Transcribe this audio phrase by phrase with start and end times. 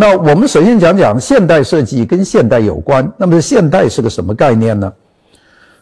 [0.00, 3.06] 那我们首先讲讲现代设计跟现代有关。
[3.18, 4.90] 那么现代是个什么概念呢？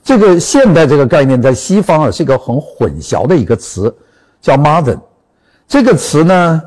[0.02, 3.94] 这个现代这个概念在西方啊是一个很混淆的一个词，
[4.41, 4.99] 叫 modern。
[5.68, 6.60] 这个词呢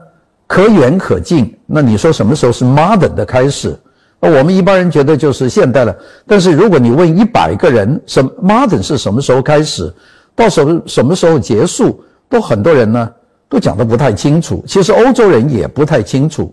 [0.48, 1.54] 可远可近。
[1.66, 3.78] 那你说什么时候是 modern 的开始？
[4.22, 5.94] 那我们一般人觉得就是现代了。
[6.26, 9.94] 但是如果你问一百个人，什 modern 是什么时候开始，
[10.34, 13.10] 到什么什么时候结束，都很多人呢
[13.50, 14.64] 都讲得不太清楚。
[14.66, 16.50] 其实欧洲人也不太清楚。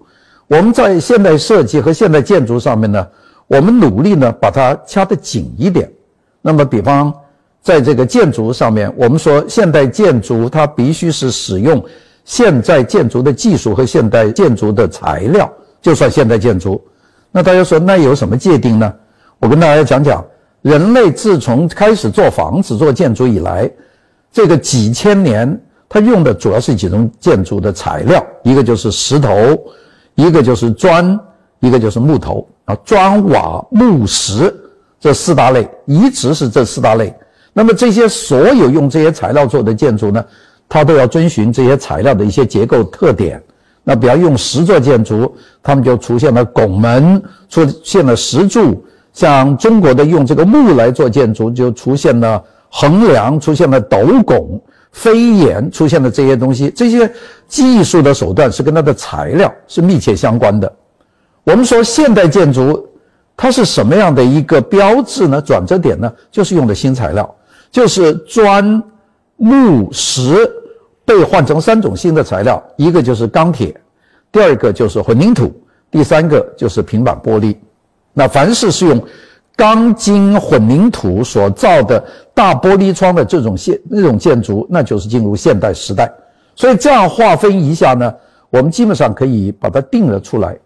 [0.48, 3.06] 我们在现代设计和现代建筑上面呢，
[3.46, 5.90] 我们努力呢把它掐得紧一点。
[6.40, 7.12] 那么，比方
[7.62, 11.84] 在这个建筑上面，我们说现代建筑它必须是使用
[12.24, 16.82] 现代建筑的技术和现代建筑的材料，就算现代建筑。
[17.30, 18.90] 那大家说那有什么界定呢？
[19.40, 20.24] 我跟大家讲讲，
[20.62, 23.70] 人类自从开始做房子、做建筑以来，
[24.32, 29.34] 这个几千年，它用的主要是几种建筑的材料，一个就是石头。
[30.18, 31.16] 一个就是砖，
[31.60, 34.52] 一个就是木头啊，砖瓦木石
[34.98, 37.14] 这四大类，一直是这四大类。
[37.52, 40.24] 那么这些所有用这些材料做的建筑呢，
[40.68, 43.40] 它都要遵循这些材料的一些结构特点。
[43.84, 48.74] 那比方用石做建筑，他们就出现了拱门，出现了石柱；
[49.12, 54.60] 像中国的用这个木来做建筑，就出现了横梁，出现了斗拱。
[54.92, 57.10] 飞檐出现的这些东西，这些
[57.46, 60.72] 技术的手段是跟它的材料是密切相关的。
[61.44, 62.88] 我们说现代建筑
[63.36, 65.40] 它是什么样的一个标志呢？
[65.40, 66.12] 转折点呢？
[66.30, 67.34] 就是用的新材料，
[67.70, 68.82] 就是砖、
[69.36, 70.50] 木、石
[71.04, 73.74] 被换成三种新的材料，一个就是钢铁，
[74.32, 75.52] 第二个就是混凝土，
[75.90, 77.56] 第三个就是平板玻璃。
[78.12, 79.02] 那凡是是用。
[79.58, 82.00] 钢筋混凝土所造的
[82.32, 86.08] 大玻璃窗的这种现那种建筑，那就是进入现代时代。
[86.54, 88.14] 所以这样划分一下呢，
[88.50, 90.56] 我们基本上可以把它定了出来。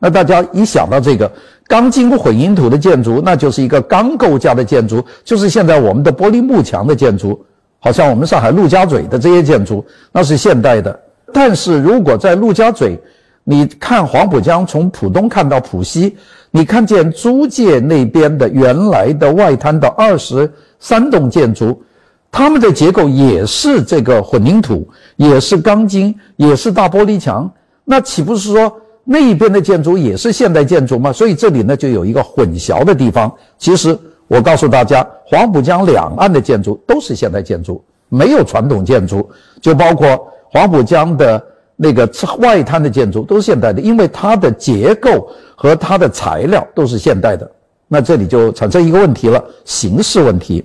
[0.00, 1.30] 那大家一想到这个
[1.68, 7.46] 钢筋混凝土的建筑，那就是一个钢构架的建筑，就是现在我们的玻璃幕墙的建筑，
[7.78, 11.00] 好像我们上海陆家嘴的这些建筑，那是现代的。
[11.32, 12.98] 但是如果在陆家嘴，
[13.44, 16.16] 你看黄浦江从浦东看到浦西。
[16.54, 21.82] 你看见租界那边的原来的外滩的二十三栋建筑，
[22.30, 24.86] 它们的结构也是这个混凝土，
[25.16, 27.50] 也是钢筋，也是大玻璃墙。
[27.86, 28.70] 那岂不是说
[29.02, 31.10] 那一边的建筑也是现代建筑吗？
[31.10, 33.32] 所以这里呢就有一个混淆的地方。
[33.56, 33.98] 其实
[34.28, 39.26] 我告诉大家，黄浦江两岸的建筑都是现代建筑，没有传统建筑，
[39.62, 40.06] 就包括
[40.50, 41.42] 黄浦江的。
[41.82, 47.50] 那个外滩的建筑都是现代的，因为它的结构和它的材料都是现代的。
[47.88, 50.64] 那这里就产生一个问题了，形式问题。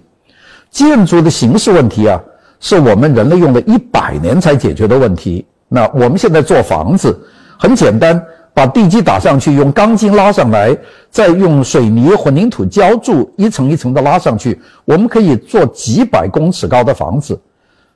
[0.70, 2.22] 建筑的形式问题啊，
[2.60, 5.44] 是我们人类用了一百年才解决的问题。
[5.68, 7.20] 那我们现在做房子
[7.58, 8.24] 很简单，
[8.54, 10.78] 把地基打上去，用钢筋拉上来，
[11.10, 17.42] 再用水泥混凝土浇筑，一层一层的拉上去，我们可以做几百公尺高的房子。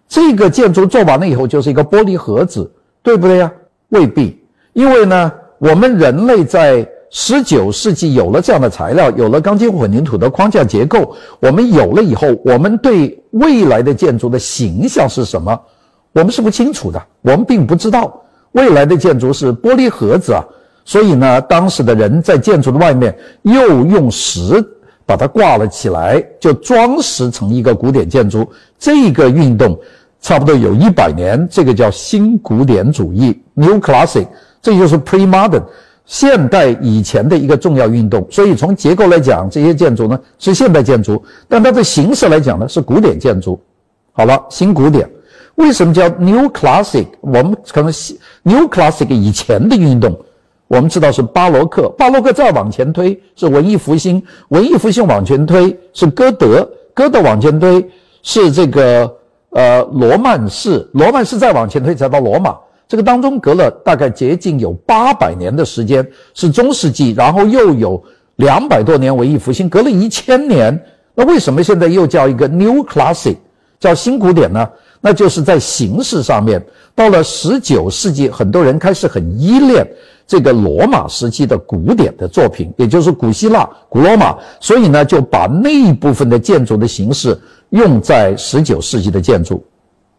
[0.10, 2.70] 这个建筑做完了以后，就是一个玻璃盒子。
[3.04, 3.52] 对不对呀？
[3.90, 4.42] 未必，
[4.74, 15.60] 因为呢，我们人类在十九世纪有了这样的材料，有了钢筋混凝土的框架结构，我们有了以后，我们对未来的建筑的形象是什么？
[16.14, 18.22] 我们是不清楚的，我们并不知道
[18.54, 20.46] 未来的建筑是玻璃盒子啊。
[20.86, 24.64] 所以呢，当时的人在建筑的外面又用石
[25.06, 28.50] 把它挂了起来，就装饰成一个古典建筑。
[28.80, 29.78] 这个运动。
[30.22, 34.28] 差不多有一百年，这个叫新古典主义 （New Classic），
[34.62, 35.64] 这就是 Pre-Modern，
[36.06, 38.26] 现代以前的一个重要运动。
[38.30, 43.60] 所以从结构来讲，这些建筑呢是现代建筑，但它的形式来讲呢是古典建筑。
[44.12, 45.10] 好了，新古典
[45.56, 47.08] 为什么叫 New Classic？
[47.22, 47.92] 我们可能
[48.44, 50.16] New Classic 以前的运动，
[50.68, 57.90] 我们知道是巴洛克，巴洛克再往前推是文艺复兴，文艺复兴往前推是歌德，歌德往前推
[58.22, 59.12] 是这个。
[59.52, 62.56] 呃，罗曼式，罗曼式再往前推才到罗马，
[62.88, 68.02] 这个当中隔了大概接近有八百年的时间，是中世纪，然后又有
[68.38, 70.82] 两百多年文艺复兴，隔了一千年。
[71.14, 73.36] 那为什么现在又叫一个 New Classic，
[73.78, 74.70] 叫新古典呢？
[75.02, 76.64] 那就是在形式上面，
[76.96, 79.86] 到了十九世纪，很多人开始很依恋
[80.26, 87.38] 这个罗马时期的古典的作品，也就是古希腊、古罗马，所以呢，就把那一部分的建筑的形式。
[87.72, 89.62] 用在十九世纪的建筑，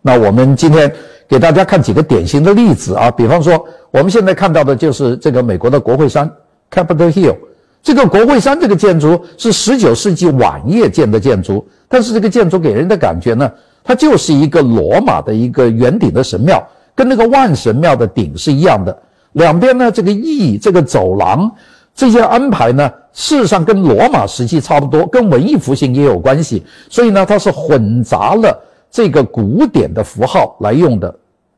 [0.02, 0.92] 那我们今天
[1.28, 6.30] 给大家看几个典型的例子啊，比方说我们现在看到的就是这个美国的国会山
[6.70, 7.36] （Capitol Hill）。
[7.82, 13.50] 这个国会山这个建筑是十九世纪晚叶建的建筑，但是这个建筑给人的感觉呢，
[13.82, 16.62] 它就是一个罗马的一个圆顶的神庙，
[16.94, 18.96] 跟那个万神庙的顶是一样的。
[19.32, 21.50] 两边呢这个翼、这个走廊
[21.94, 26.64] 这些安排呢，事实上跟罗马时期差不多，跟文艺复兴也有关系。
[26.88, 28.58] 所以呢，它是混杂了
[28.90, 31.14] 这个古典的符号来用的。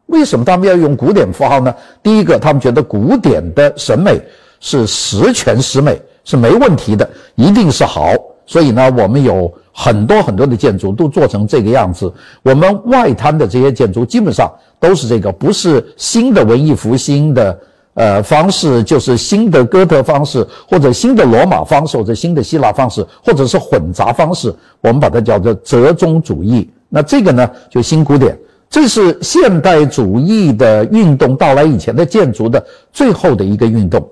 [0.07, 1.75] 为什么他们要用古典符号呢？
[2.03, 4.21] 第一个，他们觉得古典的审美
[4.61, 8.13] 是十全十美，是没问题的，一定是好。
[8.45, 12.13] 所以呢，我们有很多很多的建筑都做成这个样子。
[12.43, 17.59] 我们外滩的这些建筑基本上都是这个，不是新的文艺复兴的
[17.95, 24.55] 呃方式，就是新的哥特方式，或者新的罗马方式，或者新的希腊方式，或者是混杂方式。
[24.81, 26.71] 我们把它叫做折中主义。
[26.89, 28.39] 那这个呢，就新古典。
[28.71, 34.05] 这是现代主义的运动到来以前的建筑的最后的一个运动。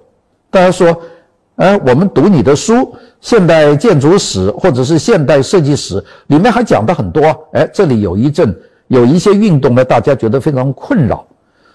[0.51, 0.97] 大家说，
[1.57, 2.75] 哎，我们读你的书
[3.21, 7.23] 《现代建筑史》或者是《现代设计史》，里面还讲的很多。
[7.53, 8.57] 哎，这里有一阵
[8.87, 11.27] 有一些运动呢，大家觉得非常困扰，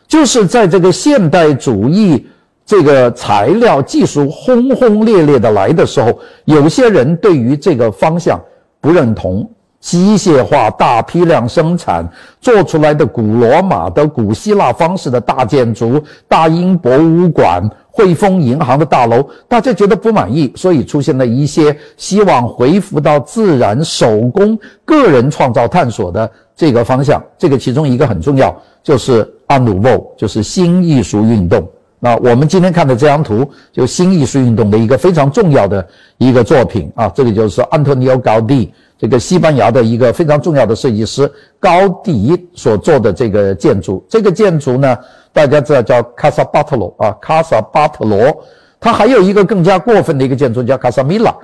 [0.08, 2.28] 就是在这个现代主义
[2.66, 8.42] 这个材料技术轰轰烈烈的来的时候，有些人对于这个方向
[8.80, 9.50] 不认同。
[9.80, 12.06] 机械化、大批量生产
[12.42, 27.24] 做出来的古罗马的、古希腊方式的大建筑、大英博物馆、汇丰银行的大楼，大家觉得不满意，所以出现了一些希望恢复到自然、手工、个人创造探索的这个方向。
[27.38, 31.68] 这个其中一个很重要，就是阿努沃，就是新艺术运动。
[32.00, 35.86] 那我们今天看的这张图，就新艺术运动的一个非常重要的
[36.20, 38.72] 一个作品啊，这个就是安东尼奥·高第。
[39.00, 44.98] 这个西班牙的一个非常重要的设计师高迪所做的这个建筑，这个建筑呢，
[45.32, 48.44] 大家知道叫卡萨巴特罗啊，卡萨巴特罗。
[48.80, 51.36] 它还有一个更加过分的一个建筑叫卡萨米拉。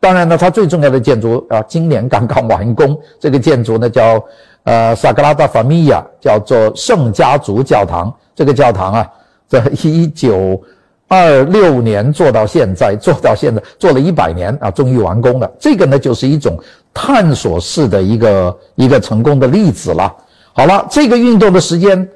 [0.00, 2.98] 当然呢，它最重要的建筑啊，今年刚刚完工。
[3.18, 4.22] 这个建筑呢叫
[4.64, 8.12] 呃萨格拉达法米亚，叫做圣家族教堂。
[8.34, 9.08] 这个教堂啊，
[9.48, 10.62] 在一九。
[11.08, 15.48] 二六年做到现在，做到现在做了一百年啊，终于完工了。
[15.56, 16.58] 这个呢，就是一种
[16.92, 20.12] 探索式的一个一个成功的例子了。
[20.52, 22.08] 好了，这个运动的时间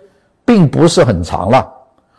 [0.44, 1.64] 并不是很长了，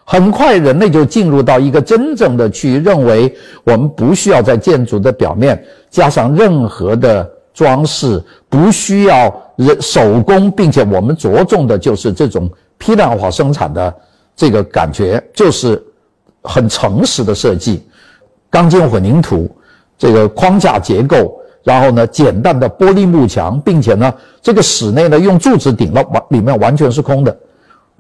[0.03, 3.33] 很快人类就进入到一个真正的去认为
[3.63, 13.93] 我们不需要在建筑的表面加上任何的装饰，不需要人手工，并且我们着重的就是这种批量化生产的
[14.35, 15.81] 这个感觉，就是。
[16.43, 17.83] 很诚实的设计，
[18.49, 19.47] 钢筋混凝土
[19.95, 24.11] 这个框架结构，然后呢，简单的玻璃幕墙，并且呢，
[24.41, 27.37] 这个室内呢用柱子顶了，完里面完全是空的。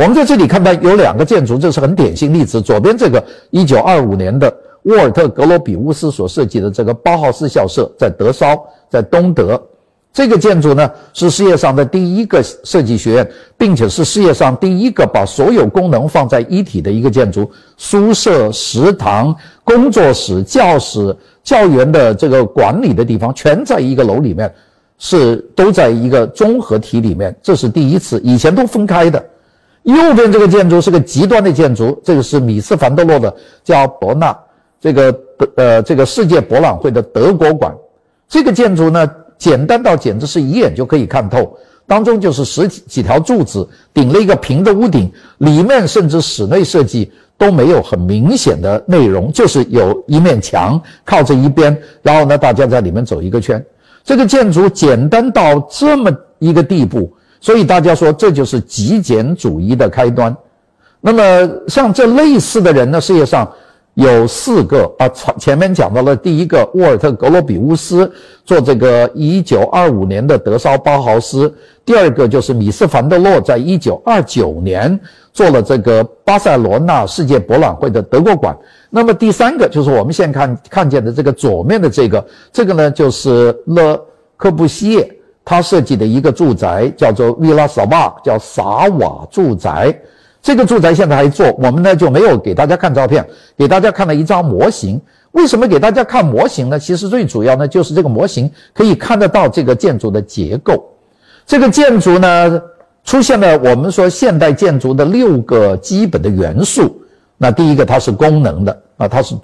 [0.01, 2.59] 我们在这里看到有两个建筑，这是很典型例子。
[2.59, 4.51] 左边这个一九二五年的
[4.85, 8.59] 沃尔特格罗比乌斯所设计的这个包豪斯校舍，在德绍，
[8.89, 9.61] 在东德。
[10.11, 17.51] 这个建筑呢是世界上的第一个设计学院，并且是世界上第一个把所有功能放在一体的一个建筑。
[17.77, 24.51] 宿舍、食堂、工作室、教室、教员的这个管理的地方，全在一个楼里面，
[24.97, 27.35] 是都在一个综合体里面。
[27.43, 29.23] 这是第一次，以前都分开的。
[29.83, 34.37] 右边这个建筑是个极端的建筑，这个是米斯凡德洛的，叫博纳，
[34.79, 37.73] 这个德呃这个世界博览会的德国馆。
[38.27, 39.09] 这个建筑呢？
[39.37, 41.57] 简单到简直是一眼就可以看透，
[41.87, 53.65] 当中就是十几几条柱子顶了一个平的屋顶，里面甚至室内设计都没有很明显的内容，就是有一面墙靠着一边，然后呢大家在里面走一个圈。
[54.03, 57.11] 这个建筑简单到这么一个地步，
[57.41, 60.33] 所以大家说这就是极简主义的开端。
[61.01, 63.51] 那么像这类似的人呢，世界上。
[63.95, 68.09] 有四个啊，前前面讲到了第一个沃尔特格罗比乌斯
[68.45, 74.97] 做这个一九二五年的德绍包豪斯，第二个就是米斯凡德洛在一九二九年
[75.33, 78.57] 做了这个巴塞罗那世界博览会的德国馆。
[78.89, 84.01] 那么第三个就是我们现在看看见的这个左面的这个，这个呢就是勒
[84.37, 89.93] 科布西耶他设计的一个住宅，叫做 Villa s a v a 叫萨瓦住宅。
[90.41, 94.99] 这个住宅现在还做，我们呢就没有给大家看照片，给大家看了一张模型。
[95.33, 96.79] 为什么给大家看模型呢？
[96.79, 100.83] 其实最主要呢就是这个模型可以看得到这个建筑的结构。
[101.45, 102.61] 这个建筑呢
[103.03, 107.01] 出现了我们说现代建筑的六个基本的元素。
[107.37, 109.35] 那第一个它是功能的啊，它是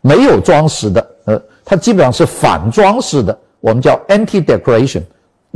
[0.00, 5.02] 没有装饰的，呃，它基本上是反装饰的，我们叫 anti-decoration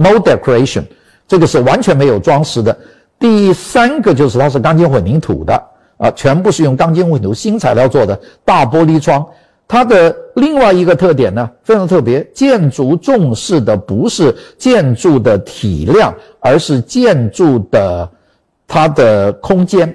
[0.00, 0.85] No decoration，
[1.28, 2.75] 这个是完全没有装饰的。
[3.19, 5.62] 第三个就是它是钢筋混凝土的
[5.99, 9.23] 啊，全部是用钢筋混凝土新材料做的大玻璃窗。
[9.69, 18.11] 它的另外一个特点呢，非常特别，建筑重视的不是建筑的体量，而是建筑的
[18.66, 19.95] 它的空间。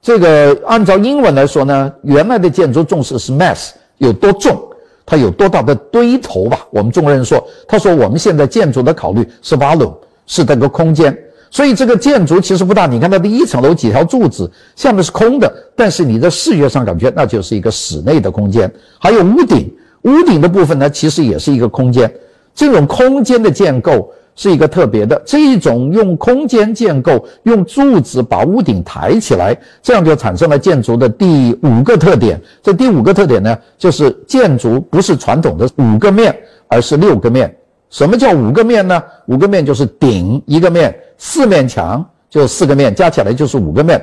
[0.00, 4.62] 这个按照英文来说呢，原来的建筑重视是 mass 有多重，
[5.04, 6.66] 它有多大的堆头吧。
[6.70, 9.94] 我们中国人说，他说我们现在建筑的考虑是 volume，
[10.26, 11.16] 是这个空间。
[11.50, 18.72] 所以这个建筑其实不大，你看它第一层楼几条柱子，下面是空的，但是你在视觉上感觉那就是一个室内的空间。
[18.98, 19.70] 还有屋顶，
[20.02, 22.10] 屋顶的部分呢，其实也是一个空间。
[22.54, 32.40] 这种空间的建构是一个特别的，这种用空间建构，用柱子把屋顶抬起来，这样就产生了建筑的第五个特点。
[32.62, 36.34] 这第五个特点呢，就是建筑不是传统的五个面，
[36.68, 37.54] 而是六个面。
[37.90, 39.02] 什么叫五个面呢？
[39.26, 44.02] 五个面就是顶一个面，四面墙就四个面，加起来就是五个面。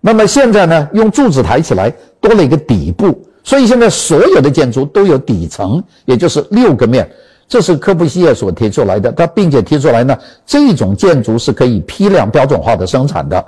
[0.00, 7.06] 那么现在呢，用柱子抬起来，多了一个底部，所以现在所有的建筑都有底层，也就是六个面。
[7.50, 10.16] 这是科布西耶所提出来的，他并且提出来呢，
[10.46, 13.44] 这种建筑是可以批量标准化的生产的。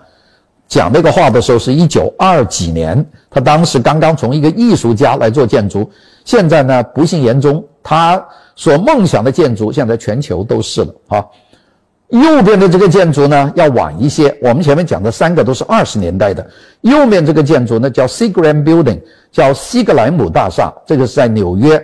[0.69, 5.91] 讲这个话的时候是一九二几年，他当时刚刚从一个艺术家来做建筑，
[6.25, 8.23] 现在呢，不幸言中，他。
[8.55, 11.25] 所梦想的建筑，现在全球都是了啊。
[12.11, 14.29] 右边的这个建筑呢，要晚一些。
[14.43, 16.47] 我们前面讲的三个都是二十年代的。
[16.83, 19.01] 右面这个建筑呢，叫 Seagram Building，
[19.33, 20.71] 叫西格莱姆大厦。
[20.87, 21.83] 这个是在纽约。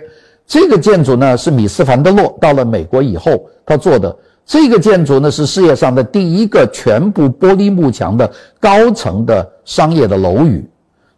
[0.49, 4.13] 这个建筑呢，是米斯凡德洛到了美国以后他做的。
[4.47, 8.29] 这个建筑呢，是世界上的第一个全部玻璃幕墙的
[8.59, 10.67] 高层的商业的楼宇。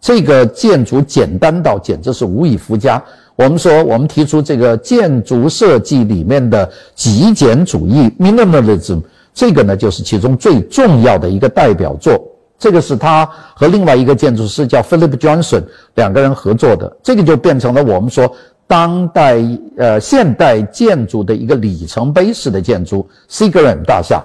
[0.01, 3.01] 这个建筑简单到简直是无以复加。
[3.37, 9.01] 我们说，我们提出这个建筑设计里面的极简主义 （minimalism），
[9.33, 12.21] 这个呢就是其中最重要的一个代表作。
[12.59, 15.63] 这个是他和另外一个建筑师叫 Philip Johnson
[15.95, 18.31] 两个人合作的，这个就变成了我们说
[18.71, 19.37] 当代
[19.75, 24.23] 呃现代建筑的一个里程碑式的建筑 ——Seagram 大厦。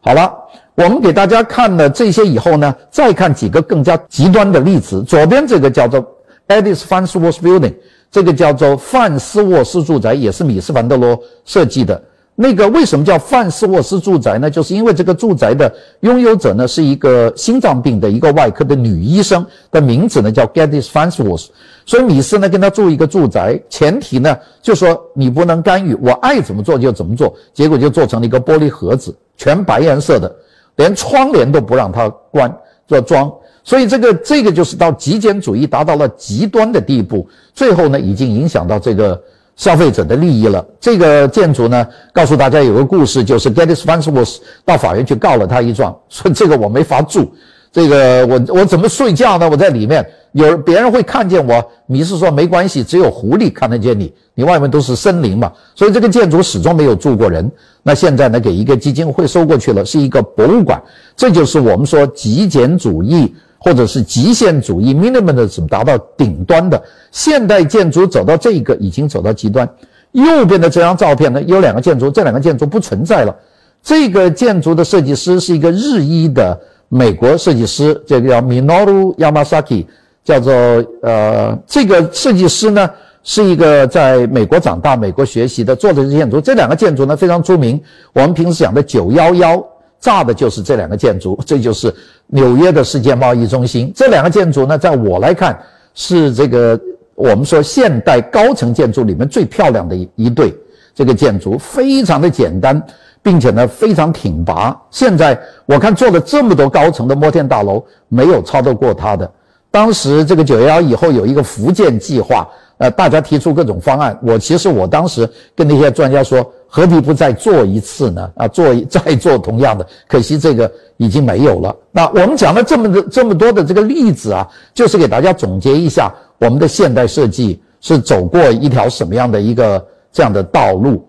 [0.00, 0.32] 好了，
[0.76, 5.02] 我们给大家看了这些以后呢，再看几个更加极端的例子。
[5.02, 6.00] 左边这个叫做
[6.46, 7.74] Edith Farnsworth Building。
[8.08, 12.00] 这个叫做范斯沃斯住宅，也是米斯凡德罗设计的。
[12.40, 14.48] 那个为什么叫范斯沃斯住宅呢？
[14.48, 21.48] 就是因为这个住宅的拥有者呢是一个心脏病的一个外科的女医生，的名字呢叫 Geddes Farnsworth。
[21.84, 27.34] 所以米斯呢跟他住一个住宅，前提呢就说你不能干预，我爱怎么做就怎么做。
[27.52, 30.32] 结果就做成了一个玻璃盒子，全白颜色的，
[30.76, 33.28] 连窗帘都不让它关，做装。
[33.64, 39.20] 所以这个这个就是到极简主义达到了极端的地步，最后呢已经影响到这个
[39.58, 40.64] 消费者的利益了。
[40.80, 47.30] 这个建筑呢，告诉大家有个故事，就是 Geddes Farnsworth 到法院去告了他一状， 说这个我没法住。
[47.70, 49.46] 这个我我怎么睡觉呢？
[49.50, 51.62] 我在里面有别人会看见我。
[51.86, 55.52] 米斯说没关系，只有狐狸看得见你，你外面都是森林嘛。
[55.74, 57.50] 所以这个建筑始终没有住过人。
[57.82, 60.82] 那现在呢，给一个基金会收过去了，是一个博物馆。
[61.14, 69.68] 这就是我们说极简主义或者是极限主义 （minimalism） 达到顶端的现代建筑走到这一个已经走到极端。
[70.12, 73.34] 右边的这张照片呢，有两个建筑，这两个建筑不存在了。
[73.82, 76.58] 这个建筑的设计师是一个日裔的。
[76.90, 79.84] 美国设计师，这个叫 Minoru Yamasaki，
[80.24, 80.54] 叫做
[81.02, 82.88] 呃，这个设计师呢
[83.22, 86.40] 是一个在美国长大、美国学习的，做的是建筑。
[86.40, 87.78] 这两个建筑呢非常出名。
[88.14, 89.62] 我们平时讲的九幺幺
[90.00, 91.94] 炸的就是这两个建筑， 这就是
[92.26, 93.92] 纽约的世界贸易中心。
[93.94, 95.58] 这两个建筑呢，在我来看
[95.94, 96.80] 是这个
[97.14, 100.54] 我们说现代高层建筑里面最漂亮的一一对。
[100.94, 102.82] 这个建筑非常的简单。
[103.20, 104.74] 并且呢，非常挺拔。
[104.90, 109.30] 现在我看做了这么多高层的摩天大楼，没有超得过它的。
[109.72, 114.16] 当时这个九幺幺以后有一个福建计划，呃，大家提出各种方案。
[114.22, 118.30] 我其实我当时跟那些专家说，何必不再做一次呢？
[118.36, 121.74] 啊，做 再做同样的，可惜这个已经没有了。
[121.90, 129.82] 那我们讲了这么多这么多的这个例子啊，就是给大家总结一下我们的现代设计是走过一条什么样的一个
[130.12, 131.08] 这样的道路。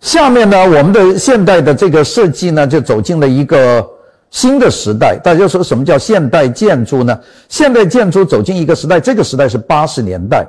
[0.00, 3.86] 下面呢，我们的现代的这个设计呢，就走进了一个
[4.30, 5.16] 新的时代。
[5.22, 7.18] 大家说什么叫现代建筑呢？
[7.48, 10.46] 现代建筑走进一个时代，这个时代是八十年代。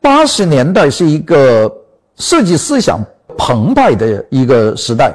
[0.00, 1.70] 八十年代是一个
[2.16, 3.04] 设计思想
[3.44, 5.12] 澎湃的一个时代。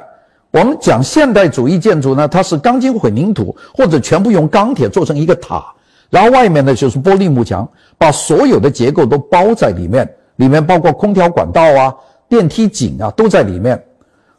[0.51, 5.63] 我们讲现代主义建筑呢，它是钢筋混凝土或者全部用钢铁做成一个塔，
[6.09, 7.65] 然后外面呢就是玻璃幕墙，
[7.97, 10.05] 把所有的结构都包在里面，
[10.35, 11.93] 里面包括空调管道啊。
[12.29, 13.81] 电梯井啊，都在里面。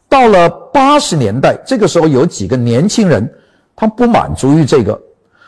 [0.07, 3.27] 到了八十年代，这个时候有几个年轻人，
[3.75, 4.99] 他不满足于这个，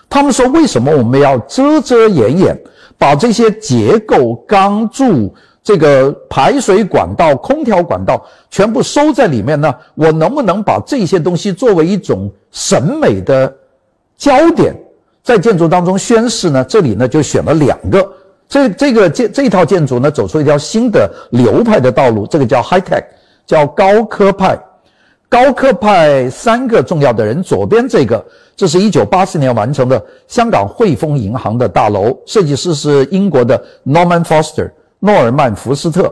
[0.09, 2.59] 他们说：为什么我们要遮遮掩掩，
[2.97, 5.31] 把这些结构、钢柱、
[5.63, 9.73] 这个排水管道、空调管道全部收在里面呢？
[9.95, 13.53] 我能不能把这些东西作为一种审美的
[14.17, 14.75] 焦点，
[15.23, 18.11] 在建筑当中宣示呢，这里呢就选了两个。
[18.49, 23.03] 这这个建这一套建筑呢，走出一条新的流派的道路，这个叫 High Tech，
[23.45, 24.59] 叫高科派。
[25.29, 34.69] 高科派三个重要的人，左边这个，这是一九八四年完成的香港汇丰银行的大楼，设计师是英国的 Norman Foster，
[35.01, 36.11] 诺尔曼福斯特。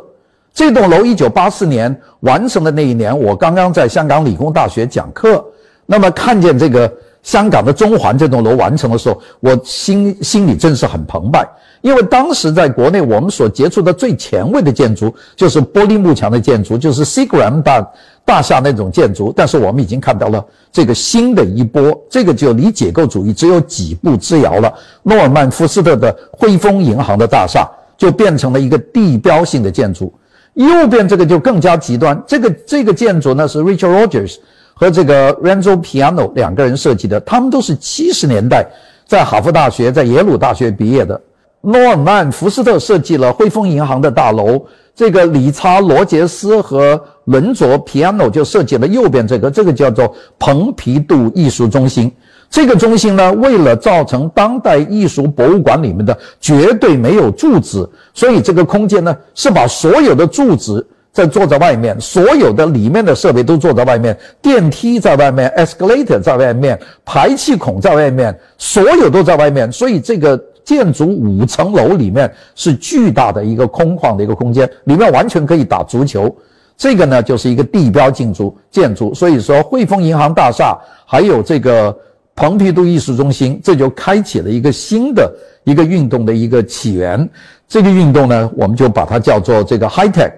[0.54, 5.42] 这栋楼一九八四年完成的那一年，我刚刚在香港理工大学讲课，
[5.86, 6.92] 那么看见这个。
[7.22, 11.46] 香港的中环这栋楼完成的时候，我心心里真是很澎湃，
[11.82, 17.92] 因为当时在国内我们所接触的最前卫的建筑就是玻璃幕墙的建筑，就是 CGRAM 大
[18.24, 19.34] 大厦那种建筑。
[19.36, 24.74] 但是我们已经看到了这个新的一波，这个就离解构主义只有几步之遥了。
[25.04, 27.70] 诺尔曼福斯特的汇丰银行的大厦
[28.00, 30.12] 就变成了一个地标性的建筑。
[30.56, 34.38] 右边这个就更加极端，这个这个建筑呢是 Richard Rogers。
[34.74, 38.66] 和这个 Renzo Piano 两个人设计的，他们都是七十年代
[39.06, 41.20] 在哈佛大学、在耶鲁大学毕业的。
[41.60, 44.66] 诺尔曼·福斯特设计了汇丰银行的大楼，
[44.96, 52.10] 这个理查·罗杰斯和伦佐·皮 n o 就设计了右边这个，这个叫做蓬皮杜艺术中心。
[52.50, 60.86] 这个中心呢，为了造成当代艺术博物馆里面的绝对没有柱子，所以这个空间呢是把所有的柱子。
[61.12, 69.70] 在坐在外面，所有的里面的设备都坐在外面，电梯在外面，escalator 在外面，排气孔在外面，所有都在外面。
[69.72, 76.34] 所以这个建筑五层楼里面是巨大的一个空旷的一个空间，里面完全可以打足球。
[76.78, 79.12] 这个呢就是一个地标建筑建筑。
[79.14, 80.78] 所以说汇丰银行大厦
[81.08, 81.94] 还有这个
[82.40, 85.30] 蓬皮杜艺术中心，这就开启了一个新的
[85.66, 87.30] 一个运动的一个起源。
[87.68, 90.32] 这个运动呢，我们就把它叫做这个 high tech。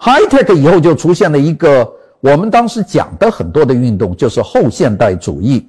[0.00, 1.88] High tech 以后就出现了一个
[2.20, 5.64] 我们当时讲的很多的运动，就是后现代主义。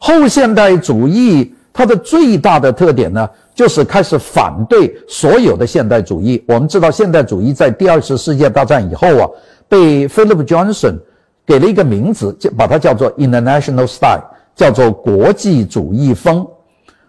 [0.00, 6.42] 后现代主义它的最大的特点呢，就是开始反对所有的现代主义。
[6.48, 9.28] 我们知道，现代主义在第二次世界大战以后啊，
[9.68, 10.96] 被 Philip Johnson
[11.46, 14.24] 给了一个名字，就把它叫做 International Style，
[14.58, 16.46] 叫做国际主义风。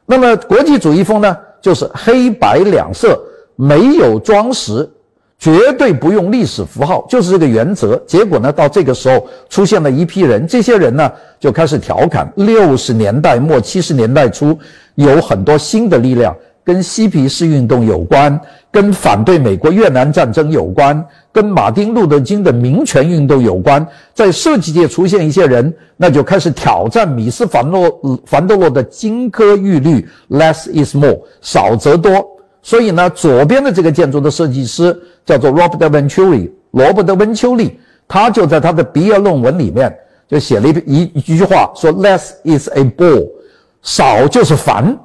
[0.06, 3.20] 那么国际主义风呢，就是黑白两色，
[3.56, 4.88] 没有装饰。
[5.40, 7.96] 绝对不用历史符号，就是这个原则。
[8.06, 11.10] 结果呢，到这个时候出现了一批人，这些人呢
[11.40, 12.30] 就开始调侃。
[12.36, 14.60] 六十年代末、七十年代初，
[14.96, 18.40] 有很多新的力量，跟嬉皮士运动有关，
[18.72, 23.86] 跟反对美国越南战争有关，跟马丁路德金的民权运动有关。
[24.14, 32.24] 在设计界出现一些人，那就开始挑战米斯凡诺凡德洛的金科玉律，less is more，少则多。
[32.62, 34.96] 所以呢，左边的这个建筑的设计师
[35.26, 39.92] 叫做 Robert Venturi，罗伯特·温丘利，他就在他的毕业论文里面
[40.28, 43.28] 就写了一一一句话，说 “less is a bore”，
[43.82, 44.96] 少就是烦。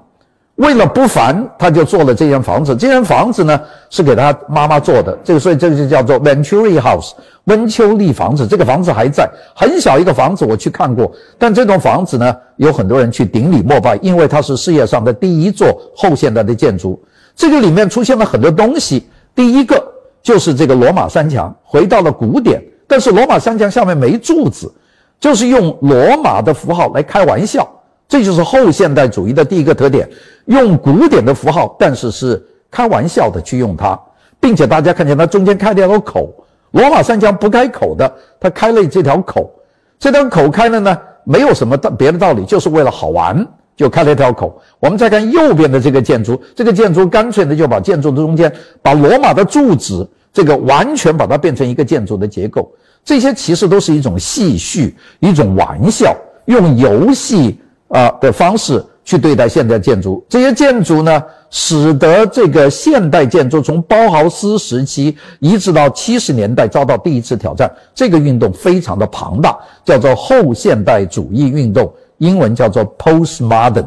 [0.56, 2.76] 为了不烦，他就做了这间房子。
[2.76, 7.10] 这间房子呢是给他妈妈做的，这个所以这个就叫做 Venturi House，
[7.44, 8.46] 温丘利房子。
[8.46, 11.10] 这个房子还在，很小一个房子，我去看过。
[11.38, 17.02] 但这栋房子呢，有很多人去顶礼膜拜，因为它是世界上的第一座后现代的建筑。
[17.34, 19.84] 这个里面出现了很多东西，第一个
[20.22, 24.72] 就是这个罗马三墙回到了古典，但是罗马三墙下面没柱子，
[25.18, 27.68] 就是用罗马的符号来开玩笑，
[28.14, 30.08] 这就是后现代主义的第一个特点，
[30.44, 33.98] 用古典的符号，但是是开玩笑的去用它，
[34.38, 36.32] 并且大家看见它中间开了一条口，
[36.70, 39.50] 罗马三墙不开口的，它开了这条口，
[39.98, 43.44] 这条口开了呢，没有什么道别的道理，就是为了好玩。
[43.76, 44.62] 就开了一条口。
[44.78, 52.72] 我们再看右边的这个建筑，这个建筑干脆的就把建筑的中间把罗马的柱子这个完全把它变成一个建筑的结构。
[53.04, 60.24] 这些其实都是一种戏谑，一种玩笑，用游戏啊的方式去对待现代建筑。
[60.28, 67.70] 这些建筑呢，使得这个现代建筑从包豪斯时期一直到七十年代遭到第一次挑战。
[67.94, 71.92] 这个运动非常的庞大，叫做后现代主义运动。
[72.18, 73.84] 英文叫做 postmodern，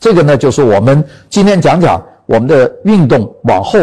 [0.00, 3.78] 这个呢就是我们今天讲讲我们的运动往后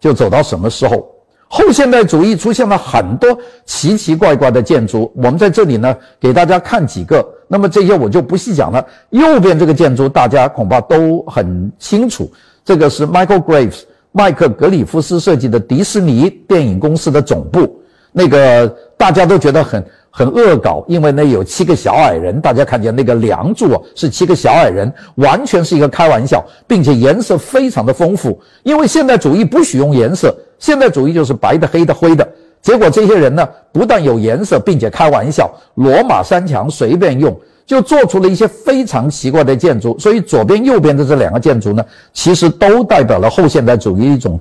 [0.00, 1.06] 就走到什么时候？
[1.48, 7.26] 后现代主义出现了很多奇奇怪怪的建筑，我们在这里呢给大家看几个。
[7.48, 8.84] 那么这些我就不细讲了。
[9.10, 12.30] 右边这个建筑大家恐怕都很清楚，
[12.64, 13.82] 这个是 Michael Graves
[14.12, 17.80] 麦克格里夫斯设计的迪士尼电影公司的总部，
[18.12, 19.84] 那个大家都觉得很。
[20.18, 28.40] 很恶搞，因为那有七个小矮人，大家看见那个梁柱啊，是七个小矮人，完全是一个开玩笑，并且颜色非常的丰富。
[28.62, 32.26] 因为现代主义不许用颜色，现代主义就是白的、黑的、灰的。
[32.62, 39.96] 结果这些人呢，不但有颜色，并且开玩笑，罗马三墙随便用，就做出了一些非常奇怪的建筑。
[39.98, 44.40] 所以左边、右边的这两个建筑呢，其实都代表了后现代主义一种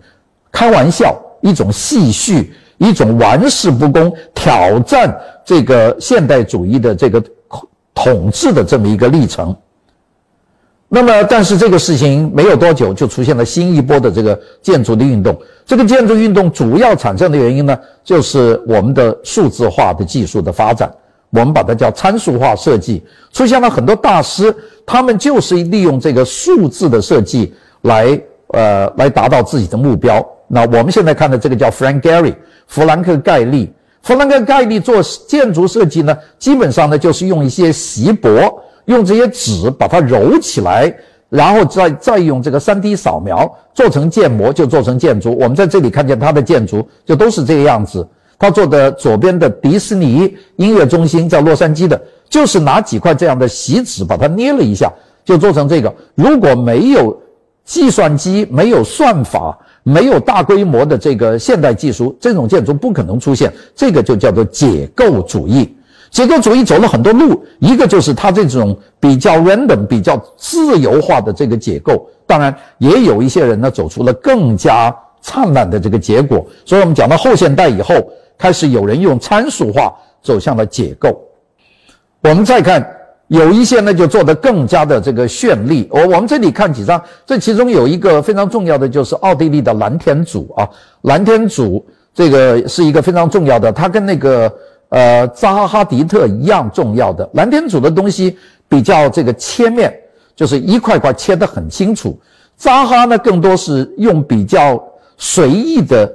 [0.51, 2.47] 开玩笑、一种戏谑、
[2.80, 7.23] 一种玩世不恭、挑战这个现代主义的这个
[7.93, 9.56] 统治的这么一个历程。
[10.88, 15.36] 那么，但是这个事情没有多久，就出现了新一波的这个建筑的运动。
[15.65, 20.89] 这个建筑运动主要产生的原因呢，就是我们的数字化的技术的发展，
[21.32, 23.04] 我们把它叫参数化设计。
[23.34, 28.17] 出现了很多大师，他们就是利用这个数字的设计来，
[28.50, 30.24] 呃，来达到自己的目标。
[30.48, 32.36] 那我们现在看的这个叫 Frank Gehry，
[32.67, 33.74] 弗兰克·盖利。
[34.04, 38.62] 弗兰克·盖利做建筑设计呢，基本上呢就是用一些锡箔。
[38.86, 40.93] 用这些纸把它揉起来，
[41.30, 45.36] 然后再再用这个 3D 扫描做成建模，就做成建筑。
[45.36, 48.08] 我们在这里看见它的建筑就都是这个样子。
[48.38, 54.91] 他做的左边的迪士尼音乐中心在洛杉矶的，就是拿几块这样的锡纸把它捏了一下，
[55.24, 55.93] 就做成这个。
[56.15, 57.17] 如果没有
[57.63, 63.52] 计算机、没有算法、没有大规模的这个现代技术，这种建筑不可能出现。
[63.74, 65.74] 这个就叫做解构主义。
[66.12, 76.46] 结构主义走了很多路，一个就是它这种比较 random、比较自由化的这个结构，当然也有一些人呢走出了更加灿烂的这个结果。
[76.63, 77.94] 所以我们讲到后现代以后，
[78.38, 81.20] 开始有人用参数化走向了解构。
[82.22, 82.88] 我们再看，
[83.28, 85.88] 有一些呢就做得更加的这个绚丽。
[85.91, 90.70] 我我们这里看几张，这其中有一个非常重要的就是奥地利的蓝天组啊，
[91.02, 94.50] 蓝天组这个是一个非常重要的，它跟那个。
[94.89, 98.38] 呃，扎哈迪特一样重要的蓝天组的东西
[98.69, 99.93] 比较这个切面，
[100.36, 102.17] 就是一块块切得很清楚。
[102.56, 104.82] 扎哈呢，更多是用比较
[105.17, 106.13] 随意的，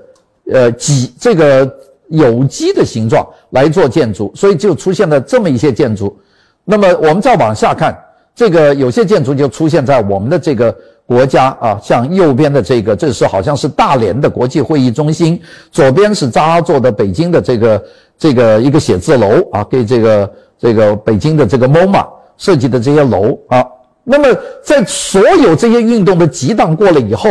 [0.51, 1.71] 呃，几这个
[2.09, 6.19] 有机的形状来做建筑，所以就出现了这么一些建筑。
[6.65, 7.97] 那么我们再往下看，
[8.35, 10.75] 这个有些建筑就出现在我们的这个
[11.11, 15.43] 国家啊，像右边的这个，这是好像是大连的国际会议中心，
[15.73, 17.83] 左边是扎哈做的北京的这个。
[18.21, 23.65] 这个一个写字楼啊，给这个这个北京的这个 MOMA 设计的这些楼啊，
[24.05, 24.29] 那么
[24.63, 27.31] 在所有这些运动的激荡过了以后，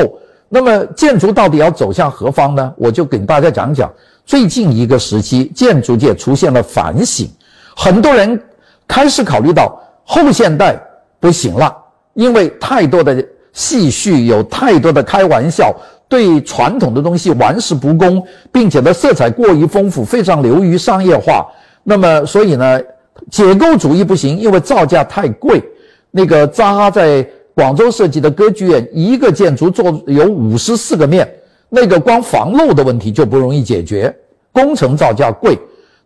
[0.50, 2.74] 那么建筑到底要走向何方呢？
[2.76, 3.88] 我就给大家讲讲
[4.26, 7.30] 最近一个时期建筑界出现了反省，
[7.78, 8.42] 很多人
[8.88, 10.76] 开始考虑到后现代
[11.20, 11.72] 不行了，
[12.16, 15.76] 因为太多的戏谑，有太多的开玩笑。
[16.08, 21.46] 对传统的东西玩世不恭，并且呢色彩过于丰富，非常流于商业化。
[21.84, 22.82] 那么，所以呢，
[23.30, 25.62] 解构主义不行，因为造价太贵。
[26.10, 31.32] 那个扎哈在广州设计的歌剧院，一个建筑做有五十四个面，
[31.70, 34.12] 那个光防漏的问题就不容易解决，
[34.52, 35.56] 工程造价贵。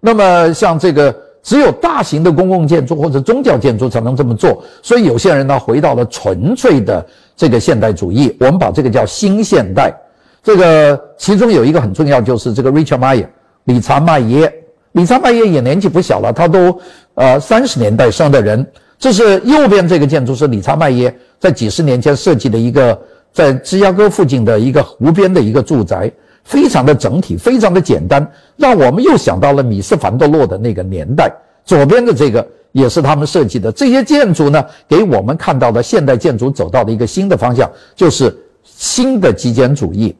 [0.02, 1.16] 那么像这个。
[1.46, 9.94] 只有大型的公共建筑或者宗教建筑才能这么做，所以有些人呢回到了纯粹的这个现代主义，我们把这个叫新现代。
[10.44, 13.28] 这个其中有一个很重要，就是这个 Richard Meyer
[13.66, 14.54] 理查麦耶。
[14.94, 16.80] 理查麦耶也年纪不小了，他都
[17.16, 18.66] 呃三十年代生的人。
[19.00, 23.00] 这是右边这个建筑是理查麦耶在几十年前设计的一个
[23.32, 26.12] 在芝加哥附近的一个湖边的一个住宅。
[26.46, 31.32] 非常的整体，非常的简单，让我们又想到了米斯凡德洛的那个年代。
[31.66, 33.72] 左边的这个也是他们设计的。
[33.72, 40.16] 这些建筑呢，给我们看到了现代建筑走到了一个新的方向，就是新的极简主义。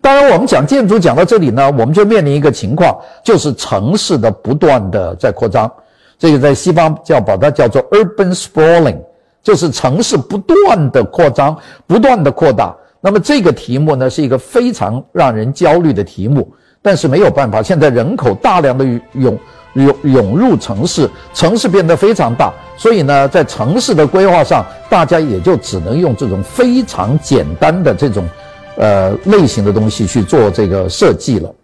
[0.00, 5.70] 当然，我们讲建筑讲到这里呢，我们就面临一个情况，就是城市的不断的在扩张。
[6.18, 8.98] 这个在西方叫把它叫做 urban sprawling，
[9.42, 12.74] 就是城市不断的扩张，不断的扩大。
[13.00, 16.48] 那么这个题目呢，是一个非常让人焦虑的题目，
[16.80, 19.38] 但是没有办法，现在人口大量的涌
[19.74, 28.28] 涌涌入城市，城市变得非常大，所以呢，在城市的规划上，大家也就只能用这种非常简单的这种，
[28.76, 31.54] 呃类型的东西去做这个设计了。